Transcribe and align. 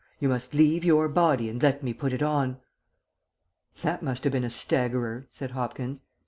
You 0.19 0.29
must 0.29 0.55
leave 0.55 0.83
your 0.83 1.07
body 1.07 1.47
and 1.47 1.61
let 1.61 1.83
me 1.83 1.93
put 1.93 2.11
it 2.11 2.23
on.'" 2.23 2.57
"That 3.83 4.01
must 4.01 4.23
have 4.23 4.33
been 4.33 4.43
a 4.43 4.49
staggerer," 4.49 5.27
said 5.29 5.51
Hopkins. 5.51 6.01